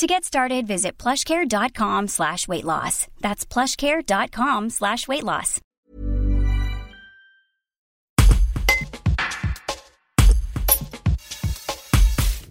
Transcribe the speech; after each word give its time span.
To 0.00 0.06
get 0.06 0.24
started, 0.24 0.66
visit 0.66 0.96
plushcare.com 0.96 2.08
slash 2.08 2.48
weight 2.48 2.64
loss. 2.64 3.06
That's 3.20 3.44
plushcare.com 3.44 4.70
slash 4.70 5.06
weight. 5.06 5.24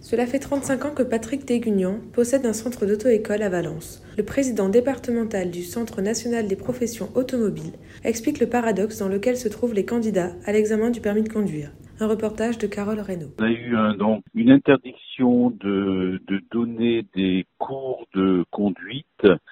Cela 0.00 0.26
fait 0.26 0.38
35 0.38 0.84
ans 0.84 0.90
que 0.94 1.02
Patrick 1.02 1.44
Dégugnan 1.44 1.98
possède 2.12 2.46
un 2.46 2.52
centre 2.52 2.86
d'auto-école 2.86 3.42
à 3.42 3.48
Valence. 3.48 4.00
Le 4.16 4.24
président 4.24 4.68
départemental 4.68 5.50
du 5.50 5.64
Centre 5.64 6.02
national 6.02 6.46
des 6.46 6.54
professions 6.54 7.10
automobiles 7.16 7.72
explique 8.04 8.38
le 8.38 8.48
paradoxe 8.48 8.98
dans 8.98 9.08
lequel 9.08 9.36
se 9.36 9.48
trouvent 9.48 9.74
les 9.74 9.84
candidats 9.84 10.36
à 10.46 10.52
l'examen 10.52 10.90
du 10.90 11.00
permis 11.00 11.24
de 11.24 11.32
conduire. 11.32 11.72
Un 12.00 12.06
reportage 12.06 12.56
de 12.56 12.66
Carole 12.66 13.00
Reynaud. 13.00 13.34
On 13.38 13.44
a 13.44 13.50
eu 13.50 13.76
donc 13.98 14.24
une 14.34 14.50
interdiction 14.50 15.50
de, 15.50 16.20
donner 16.50 17.04
des 17.14 17.44
cours 17.58 18.06
de 18.14 18.44
conduite 18.50 19.06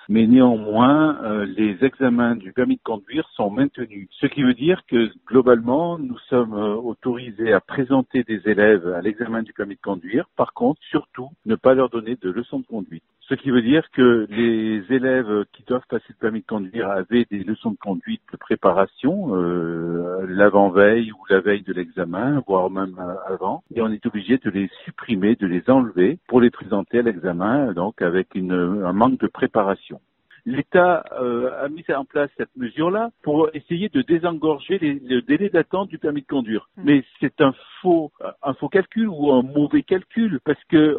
mais 0.09 0.27
néanmoins, 0.27 1.23
euh, 1.23 1.45
les 1.45 1.85
examens 1.85 2.35
du 2.35 2.53
permis 2.53 2.77
de 2.77 2.83
conduire 2.83 3.29
sont 3.35 3.51
maintenus. 3.51 4.09
Ce 4.21 4.27
qui 4.27 4.43
veut 4.43 4.55
dire 4.55 4.83
que 4.89 5.11
globalement, 5.27 5.99
nous 5.99 6.19
sommes 6.31 6.55
euh, 6.55 6.75
autorisés 6.75 7.53
à 7.53 7.61
présenter 7.61 8.25
des 8.25 8.41
élèves 8.47 8.87
à 8.89 9.03
l'examen 9.03 9.43
du 9.43 9.53
permis 9.53 9.75
de 9.75 9.81
conduire. 9.81 10.29
Par 10.37 10.55
contre, 10.55 10.81
surtout, 10.91 11.29
ne 11.45 11.57
pas 11.57 11.75
leur 11.75 11.91
donner 11.91 12.17
de 12.17 12.31
leçons 12.31 12.61
de 12.61 12.67
conduite. 12.67 13.05
Ce 13.29 13.35
qui 13.35 13.51
veut 13.51 13.61
dire 13.61 13.91
que 13.91 14.27
les 14.31 14.83
élèves 14.89 15.45
qui 15.53 15.63
doivent 15.65 15.87
passer 15.91 16.07
le 16.09 16.15
permis 16.15 16.41
de 16.41 16.47
conduire 16.47 16.89
avaient 16.89 17.27
des 17.31 17.45
leçons 17.45 17.73
de 17.73 17.77
conduite 17.77 18.23
de 18.33 18.39
préparation, 18.39 19.37
euh, 19.37 20.25
l'avant-veille 20.27 21.13
ou 21.13 21.19
la 21.29 21.41
veille 21.41 21.61
de 21.61 21.75
l'examen, 21.75 22.43
voire 22.47 22.71
même 22.71 22.97
avant, 23.27 23.63
et 23.75 23.83
on 23.83 23.91
est 23.91 24.07
obligé 24.07 24.39
de 24.39 24.49
les 24.49 24.71
supprimer, 24.87 25.37
de 25.37 25.47
les 25.47 25.69
enlever 25.69 26.19
pour 26.27 26.41
les 26.41 26.49
présenter 26.49 27.01
à 27.01 27.03
l'examen, 27.03 27.75
donc 27.75 28.01
avec 28.01 28.35
une, 28.35 28.53
un 28.53 28.95
manque 28.95 29.21
de 29.21 29.27
préparation. 29.27 30.01
L'État 30.47 31.05
euh, 31.21 31.65
a 31.65 31.69
mis 31.69 31.85
en 31.95 32.05
place 32.05 32.31
cette 32.37 32.55
mesure-là 32.57 33.11
pour 33.23 33.49
essayer 33.55 33.89
de 33.89 34.03
désengorger 34.03 34.79
les, 34.79 34.95
le 34.95 35.23
délai 35.23 35.49
d'attente 35.49 35.89
du 35.89 35.99
permis 35.99 36.23
de 36.23 36.27
conduire. 36.27 36.69
Mmh. 36.77 36.83
Mais 36.85 37.05
c'est 37.21 37.41
un 37.41 37.55
faux, 37.81 38.11
un 38.43 38.55
faux 38.55 38.69
calcul 38.69 39.09
ou 39.09 39.33
un 39.33 39.43
mauvais 39.43 39.83
calcul 39.83 40.41
parce 40.45 40.63
que 40.65 40.77
euh, 40.77 40.99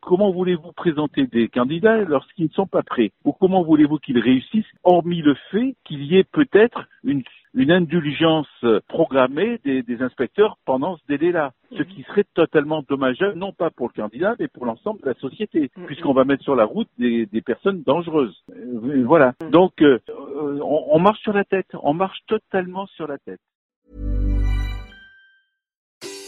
comment 0.00 0.30
voulez-vous 0.32 0.72
présenter 0.72 1.26
des 1.26 1.48
candidats 1.48 1.98
lorsqu'ils 1.98 2.46
ne 2.46 2.50
sont 2.50 2.66
pas 2.66 2.82
prêts? 2.82 3.12
Ou 3.24 3.32
comment 3.32 3.62
voulez-vous 3.62 3.98
qu'ils 3.98 4.18
réussissent 4.18 4.64
hormis 4.84 5.22
le 5.22 5.34
fait 5.50 5.74
qu'il 5.84 6.04
y 6.04 6.16
ait 6.16 6.24
peut-être 6.24 6.86
une 7.04 7.22
une 7.54 7.72
indulgence 7.72 8.46
programmée 8.88 9.58
des, 9.64 9.82
des 9.82 10.02
inspecteurs 10.02 10.58
pendant 10.64 10.96
ce 10.96 11.02
délai-là, 11.08 11.52
ce 11.76 11.82
qui 11.82 12.02
serait 12.04 12.26
totalement 12.34 12.82
dommageable, 12.88 13.38
non 13.38 13.52
pas 13.52 13.70
pour 13.70 13.88
le 13.88 14.00
candidat, 14.00 14.36
mais 14.38 14.48
pour 14.48 14.66
l'ensemble 14.66 15.00
de 15.00 15.06
la 15.06 15.14
société, 15.14 15.70
puisqu'on 15.86 16.12
va 16.12 16.24
mettre 16.24 16.44
sur 16.44 16.54
la 16.54 16.64
route 16.64 16.88
des, 16.98 17.26
des 17.26 17.40
personnes 17.40 17.82
dangereuses. 17.82 18.36
Euh, 18.68 19.04
voilà. 19.06 19.34
Donc, 19.50 19.72
euh, 19.80 19.98
euh, 20.08 20.60
on, 20.62 20.86
on 20.92 20.98
marche 20.98 21.20
sur 21.22 21.32
la 21.32 21.44
tête, 21.44 21.66
on 21.82 21.94
marche 21.94 22.18
totalement 22.26 22.86
sur 22.86 23.06
la 23.06 23.18
tête. 23.18 23.40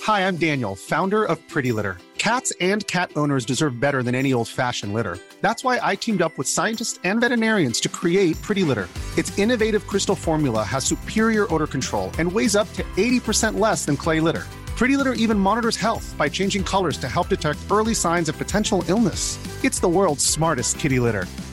Hi, 0.07 0.21
I'm 0.27 0.37
Daniel, 0.37 0.75
founder 0.75 1.25
of 1.25 1.39
Pretty 1.49 1.73
Litter. 1.73 1.99
Cats 2.19 2.53
and 2.61 2.87
cat 2.87 3.11
owners 3.17 3.47
deserve 3.47 3.81
better 3.81 4.03
than 4.03 4.15
any 4.15 4.35
old-fashioned 4.35 4.93
litter. 4.93 5.19
That's 5.41 5.65
why 5.65 5.79
I 5.83 5.97
teamed 5.97 6.21
up 6.21 6.37
with 6.37 6.47
scientists 6.47 6.99
and 7.05 7.21
veterinarians 7.21 7.81
to 7.81 7.89
create 7.89 8.41
Pretty 8.43 8.63
Litter. 8.63 8.89
Its 9.17 9.37
innovative 9.39 9.87
crystal 9.87 10.15
formula 10.15 10.63
has 10.63 10.85
superior 10.85 11.47
odor 11.53 11.67
control 11.67 12.11
and 12.19 12.31
weighs 12.31 12.57
up 12.57 12.71
to 12.75 12.83
80% 12.97 13.59
less 13.59 13.87
than 13.87 13.97
clay 13.97 14.21
litter. 14.21 14.45
Pretty 14.77 14.97
Litter 14.97 15.13
even 15.15 15.39
monitors 15.39 15.77
health 15.77 16.15
by 16.17 16.29
changing 16.29 16.65
colors 16.65 16.97
to 16.99 17.09
help 17.09 17.29
detect 17.29 17.59
early 17.71 17.95
signs 17.95 18.29
of 18.29 18.37
potential 18.39 18.83
illness. 18.89 19.39
It's 19.63 19.81
the 19.81 19.89
world's 19.89 20.25
smartest 20.25 20.79
kitty 20.79 20.99
litter. 20.99 21.27